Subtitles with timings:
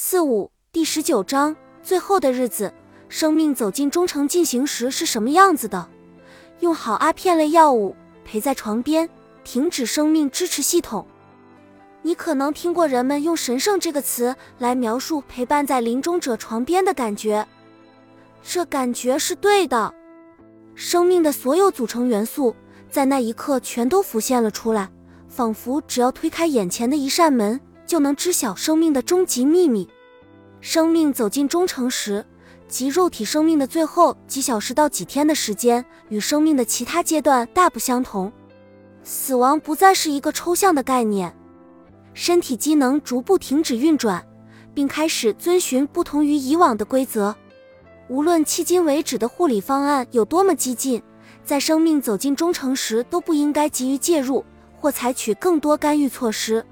[0.00, 2.72] 四五第十九章最后的日子，
[3.08, 5.88] 生命走进终程进行时是什么样子的？
[6.60, 9.10] 用好阿片类药物，陪在床边，
[9.42, 11.04] 停止生命支持系统。
[12.02, 17.44] 你可能听过人们用“神圣”这个词来描述陪伴在临终者床边的感觉，
[18.40, 19.92] 这感觉是对的。
[20.76, 22.54] 生命的所有组成元素
[22.88, 24.88] 在那一刻全都浮现了出来，
[25.26, 27.60] 仿佛只要推开眼前的一扇门。
[27.88, 29.88] 就能知晓生命的终极秘密。
[30.60, 32.24] 生命走进终程时，
[32.68, 38.30] 即肉体生命的最后几小时到几天的时间，与生命的其他阶段大不相同。
[39.02, 41.34] 死亡不再是一个抽象的概念，
[42.12, 44.22] 身体机能逐步停止运转，
[44.74, 47.34] 并开始遵循不同于以往的规则。
[48.08, 51.02] 无论迄今为止的护理方案有多么激进，
[51.42, 54.44] 在生命走进终程时都不应该急于介入
[54.78, 56.64] 或采取更多干预措施。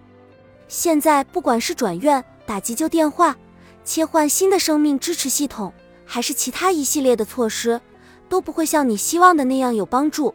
[0.68, 3.36] 现在，不管是转院、打急救电话、
[3.84, 5.72] 切换新的生命支持系统，
[6.04, 7.80] 还是其他一系列的措施，
[8.28, 10.34] 都不会像你希望的那样有帮助。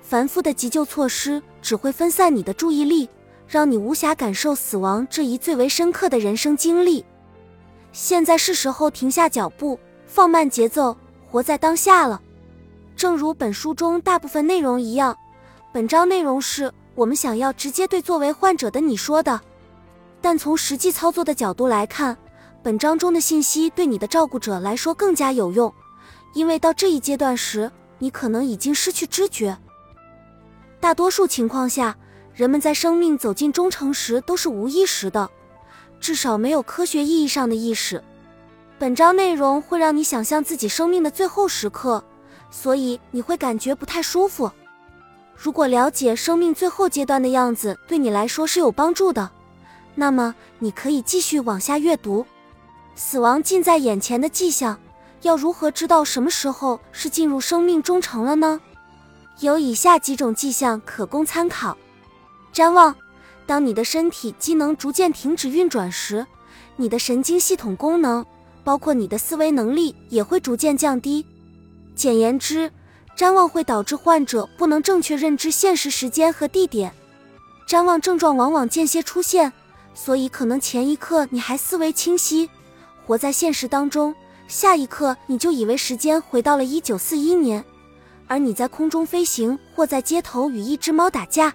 [0.00, 3.08] 繁复的急救措施只会分散你的注意力，
[3.46, 7.04] 让你无暇感受死亡这一最为深刻的人生经历。
[7.92, 10.96] 现在是时候停下脚步，放慢节奏，
[11.28, 12.22] 活在当下了。
[12.96, 15.16] 正如本书中大部分内容一样，
[15.72, 19.40] 本章内容是我们想要直接对作为患者的你说的。
[20.20, 22.16] 但从实际操作的角度来看，
[22.62, 25.72] 本章中的信息对你的照顾者来说更加有用，
[26.34, 29.56] 因为到这一阶段时，你可能已经失去知觉。
[30.80, 31.96] 大多数情况下，
[32.34, 35.28] 人们在生命走进终程时都是无意识的，
[36.00, 38.02] 至少没有科学意义上的意识。
[38.78, 42.04] 本章内容会让你想象自己生命的最后时刻，
[42.50, 44.50] 所以你会感觉不太舒服。
[45.34, 49.30] 如果了解生命最后阶段的样子对你来说是有帮助的。
[49.98, 52.24] 那么你可以继续往下阅读，
[52.94, 54.78] 死亡近在眼前的迹象，
[55.22, 58.60] 要如何知道什么时候是进入生命终程了呢？
[59.40, 61.76] 有以下几种迹象可供参考：
[62.54, 62.94] 瞻望，
[63.44, 66.24] 当你的身体机能逐渐停止运转时，
[66.76, 68.24] 你的神经系统功能，
[68.62, 71.26] 包括你的思维能力也会逐渐降低。
[71.96, 72.70] 简言之，
[73.16, 76.94] 瞻望会导致患者不能正确认知现实时间和地点，
[77.68, 79.52] 瞻望症状往往间歇出现。
[80.00, 82.48] 所以，可能前一刻你还思维清晰，
[83.04, 84.14] 活在现实当中，
[84.46, 87.64] 下一刻你就以为时间回到了一九四一年，
[88.28, 91.52] 而你在空中飞行或在街头与一只猫打架。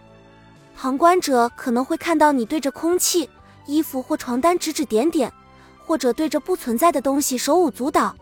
[0.76, 3.30] 旁观者可能会看到你对着空气、
[3.66, 5.32] 衣服或床单指指点点，
[5.86, 8.14] 或者对着不存在的东西手舞足蹈。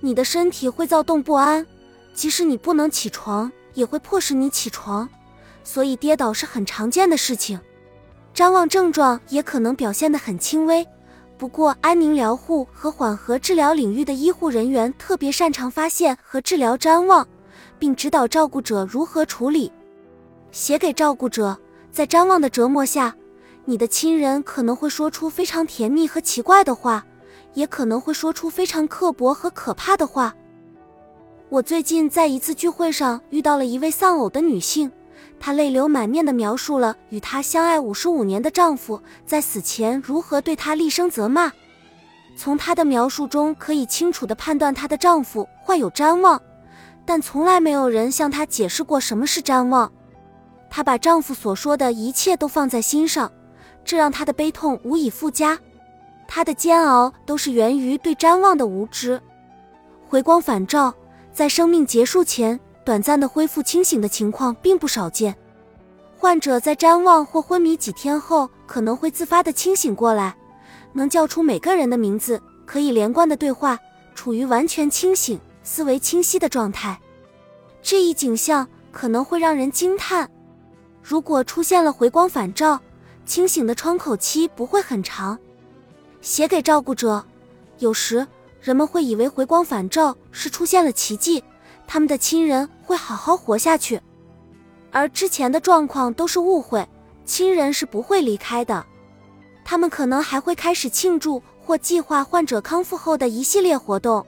[0.00, 1.66] 你的身体会躁动不安，
[2.14, 5.08] 即使你不能起床，也会迫使你起床。
[5.64, 7.58] 所以，跌倒是很常见的事情。
[8.34, 10.86] 张望症状也可能表现得很轻微，
[11.36, 17.26] 不过安宁疗护和缓和治疗领域的医护人员特别擅长发现和治疗张望，
[17.78, 19.70] 并指导照顾者如何处理。
[20.50, 21.58] 写给照顾者，
[21.90, 23.14] 在张望的折磨下，
[23.66, 27.04] 你的亲人可能会说出非常甜蜜和奇怪的话，
[27.52, 30.34] 也可能会说出非常刻薄和可怕的话。
[31.50, 34.90] 我最近在一次聚会上遇到了一位丧偶的女性。
[35.40, 41.52] 她泪流满面地描述了与她相爱五十五年的丈夫在死前如何对她厉声责骂。
[42.36, 46.40] 从她的描述中可以清楚地判断她的丈夫患有瞻望，
[47.04, 49.92] 但从来没有人向她解释过什么是瞻望。
[50.70, 53.30] 她把丈夫所说的一切都放在心上，
[53.84, 55.58] 这让她的悲痛无以复加。
[56.26, 59.20] 她的煎熬都是源于对瞻望的无知。
[60.08, 60.94] 回光返照，
[61.32, 62.58] 在生命结束前。
[62.84, 65.36] 短暂的恢复清醒的情况并不少见，
[66.18, 70.36] 患者在瞻望或昏迷几天后可能会自发的清醒过来，
[70.92, 73.78] 能叫出每个人的名字，可以连贯的对话，
[74.14, 77.00] 处于完全清醒、思维清晰的状态。
[77.80, 80.28] 这一景象可能会让人惊叹。
[81.02, 82.80] 如果出现了回光返照，
[83.24, 85.38] 清醒的窗口期不会很长。
[86.20, 87.24] 写给照顾者，
[87.78, 88.26] 有时
[88.60, 91.42] 人们会以为回光返照是出现了奇迹。
[91.92, 94.00] 他们的亲人会好好活下去，
[94.90, 96.88] 而之前的状况都是误会，
[97.26, 98.82] 亲人是不会离开的。
[99.62, 104.24] 他们可能还会开始庆祝或计划患者康复后的一系列活动。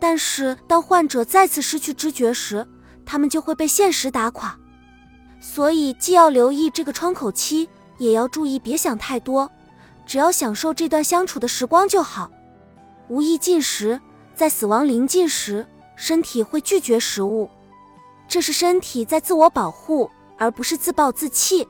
[0.00, 2.66] 但是，当患者再次失去知觉时，
[3.06, 4.58] 他们就会被现实打垮。
[5.38, 7.68] 所以，既要留意这个窗口期，
[7.98, 9.48] 也要注意别想太多，
[10.04, 12.32] 只要享受这段相处的时光就好。
[13.06, 14.00] 无意进食，
[14.34, 15.64] 在死亡临近时。
[15.96, 17.48] 身体会拒绝食物，
[18.26, 21.66] 这是身体在自我保护，而不是自暴自弃。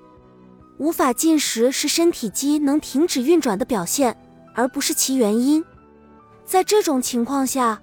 [0.78, 4.16] 无法进食是身体机能停止运转的表现，
[4.54, 5.64] 而不是其原因。
[6.44, 7.80] 在这种情况下，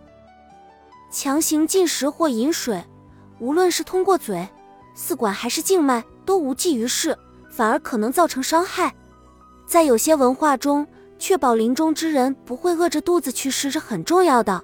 [1.12, 2.84] 强行进食或饮水，
[3.40, 4.48] 无论是通过嘴、
[4.96, 7.18] 饲管还是静脉，都无济于事，
[7.50, 8.94] 反而可能造成伤害。
[9.66, 10.86] 在有些文化中，
[11.18, 14.64] 确保临终之人不会饿着肚子去世是很重要的。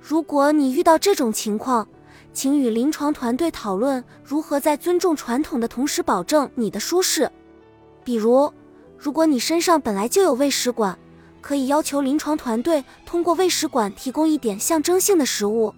[0.00, 1.86] 如果你遇到这种情况，
[2.32, 7.30] 请与临床团队讨论如何在尊重传统的同时保证你的舒适。
[8.02, 8.50] 比如，
[8.96, 10.98] 如果你身上本来就有胃食管，
[11.40, 15.74] 可以要求临床团队通过胃食管提供一点象征性的食物，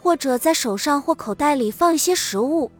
[0.00, 2.70] 或者在手上或口袋里放一些食物，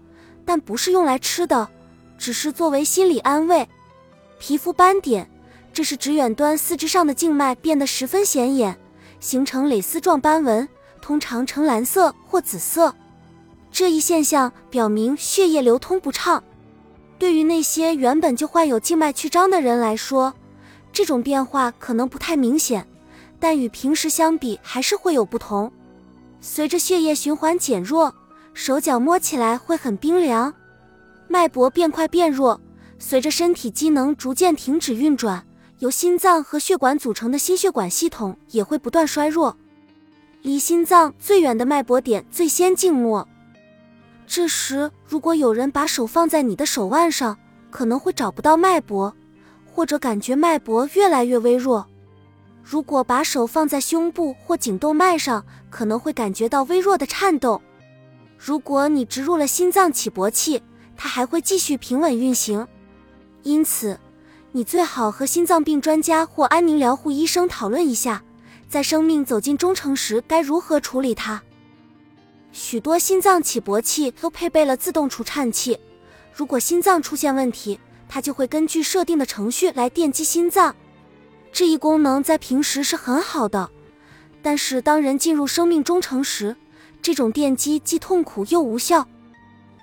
[0.44, 1.68] 但不是用来吃的，
[2.16, 3.68] 只是作为心理安慰。
[4.38, 5.28] 皮肤斑点，
[5.72, 8.78] 这是指远端四肢上的静脉变得十分显眼，
[9.20, 10.68] 形成蕾丝状斑纹。
[11.00, 12.94] 通常呈蓝色或紫色，
[13.70, 16.42] 这一现象表明血液流通不畅。
[17.18, 20.34] 对于那些原本就患有静脉曲张的人来说，
[20.92, 22.86] 这种变化可能不太明显，
[23.38, 25.72] 但与平时相比还是会有不同。
[26.40, 28.14] 随着血液循环减弱，
[28.52, 30.52] 手脚摸起来会很冰凉；
[31.28, 32.60] 脉搏变快变弱，
[32.98, 35.46] 随着身体机能逐渐停止运转，
[35.78, 39.56] 由心脏和血管组成的心血管系统也会不断衰弱。
[40.42, 43.26] 离心脏最远的脉搏点最先静默。
[44.26, 47.38] 这时，如果有人把手放在你的手腕上，
[47.70, 49.14] 可能会找不到脉搏，
[49.66, 51.86] 或者感觉脉搏越来越微弱。
[52.62, 57.60] 如果把手放在胸部或颈动脉上，可能会感觉到微弱的颤动。
[58.36, 60.62] 如果你植入了心脏起搏器，
[60.96, 62.66] 它还会继续平稳运行。
[63.42, 63.98] 因此，
[64.58, 68.24] 你最好和心脏病专家或安宁疗护医生讨论一下。
[68.68, 71.40] 在生命走进中程时，该如何处理它？
[72.50, 75.78] 许多心脏起搏器都配备了自动除颤器，
[76.34, 77.78] 如果心脏出现问题，
[78.08, 80.74] 它就会根据设定的程序来电击心脏。
[81.52, 83.70] 这一功能在平时是很好的，
[84.42, 86.56] 但是当人进入生命中程时，
[87.00, 89.06] 这种电击既痛苦又无效。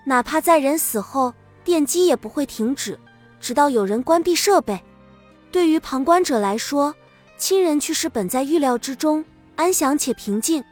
[0.05, 1.33] 哪怕在人死后，
[1.63, 2.99] 电击也不会停止，
[3.45, 4.81] 直到有人关闭设备。
[5.51, 6.95] 对于旁观者来说，
[7.37, 9.23] 亲人去世本在预料之中，
[9.55, 10.63] 安详且平静，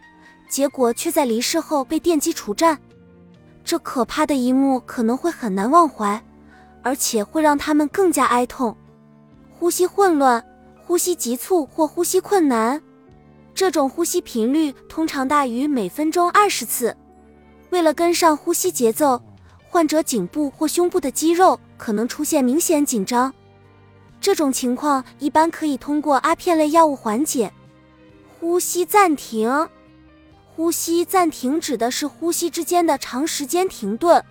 [0.49, 2.79] 结果却在离世后被电击除颤。
[3.63, 6.19] 这可怕的一幕可能会很难忘怀，
[6.81, 8.75] 而且会让他们更加哀痛。
[9.51, 10.43] 呼吸混乱、
[10.83, 12.81] 呼吸急促或呼吸困难，
[13.53, 16.97] 这种呼吸频率通常大于每分钟二十次。
[17.69, 19.21] 为了跟上呼吸节奏，
[19.69, 23.33] 患者颈部或胸部的肌肉可能出现明显紧张。
[24.21, 27.51] 这种情况一般可以通过阿片类药物缓解。
[28.39, 29.69] 呼吸暂停，
[30.55, 34.23] 呼吸暂停指的是呼吸之间的长时间停顿，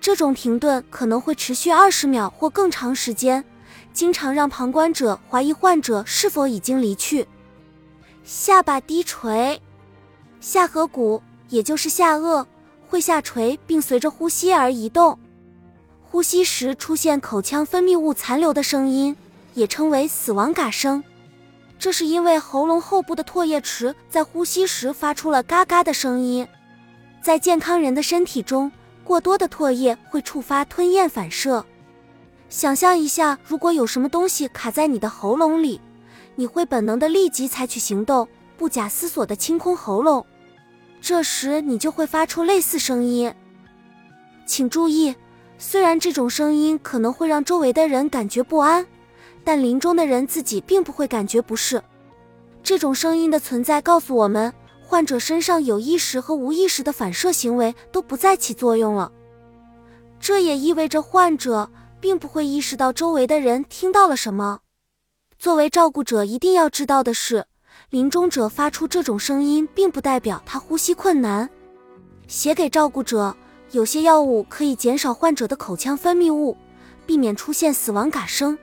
[0.00, 3.44] 这种停顿可能会持续二十秒或更长时间，
[3.92, 7.26] 经常让旁观者怀疑患者是否已经离去。
[8.24, 9.60] 下巴低垂，
[10.40, 12.44] 下颌骨也就是下颚
[12.88, 15.18] 会下垂并随着呼吸而移动。
[16.16, 19.14] 呼吸时出现口腔分泌物残留的声音，
[19.52, 21.04] 也称为死亡嘎声。
[21.78, 26.48] 这是因为喉咙后部的唾液池在呼吸时发出了嘎嘎的声音。
[27.20, 28.72] 在健康人的身体中，
[29.04, 31.62] 过多的唾液会触发吞咽反射。
[32.48, 35.82] 想象一下，如果有什么东西卡在你的喉咙里，
[36.34, 40.24] 你会本能的立即采取行动，不假思索的清空喉咙。
[40.98, 43.34] 这时你就会发出类似声音。
[44.46, 45.14] 请注意。
[45.58, 48.86] 虽然这种声音可能会让周围的人感觉不安，
[49.42, 51.82] 但临终的人自己并不会感觉不适。
[52.62, 54.52] 这种声音的存在告诉我们，
[54.84, 59.10] 患者身上有意识和无意识的反射行为都不再起作用了。
[60.20, 61.70] 这也意味着患者
[62.00, 64.60] 并不会意识到周围的人听到了什么。
[65.38, 67.46] 作为照顾者，一定要知道的是，
[67.90, 71.48] 临终者发出这种声音，并不代表他呼吸困难。
[72.26, 73.36] 写给照顾者。
[73.72, 76.56] 有些药物可以减少患者的口腔分泌物，
[77.04, 78.56] 避免出现死亡嘎声，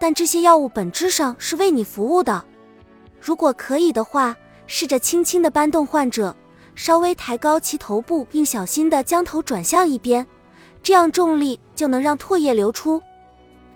[0.00, 2.44] 但这些药物本质上是为你服务的。
[3.20, 4.36] 如果可以的话，
[4.66, 6.34] 试着轻轻地搬动患者，
[6.74, 10.26] 稍微抬高其头部，并小心地将头转向一边，
[10.82, 13.02] 这样重力就能让唾液流出。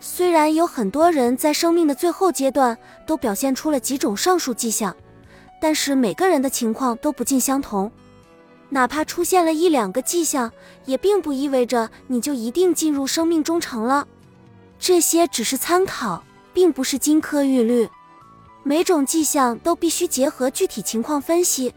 [0.01, 2.77] 虽然有很多人在生命的最后阶段
[3.07, 4.97] 都表现出了几种上述迹象，
[5.61, 7.93] 但是每个人的情况都不尽相同。
[8.73, 10.51] 哪怕出现了一两个迹象，
[10.87, 14.09] 也并不意味着你就一定进入生命中程了。
[14.79, 16.25] 这些只是参考，
[16.55, 17.87] 并不是金科玉律。
[18.63, 21.75] 每种迹象都必须结合具体情况分析。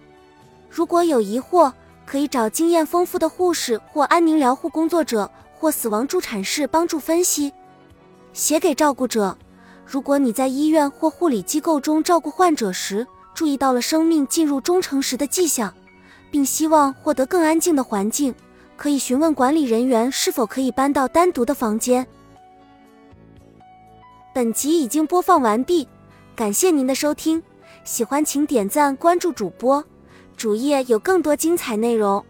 [0.69, 1.69] 如果有疑惑，
[2.05, 7.51] 可以找经验丰富的护士或安宁疗护工作者或死亡助产士帮助分析。
[8.31, 9.37] 写给照顾者：
[9.85, 15.73] 如果你在医院或护理机构中照顾患者时，注意到了生命进入中程时的迹象，
[16.35, 18.35] 并希望获得更安静的环境，
[18.75, 22.05] 可以询问管理人员是否可以搬到单独的房间。
[24.33, 25.87] 本集已经播放完毕，
[26.35, 27.41] 感谢您的收听，
[27.85, 29.81] 喜欢请点赞关注主播，
[30.35, 32.21] 主页有更多精彩内容。